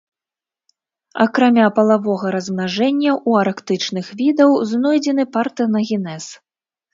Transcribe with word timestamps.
Акрамя 1.25 1.67
палавога 1.75 2.27
размнажэння 2.35 3.11
ў 3.27 3.31
арктычных 3.43 4.05
відаў 4.23 4.57
знойдзены 4.71 5.23
партэнагенез. 5.37 6.25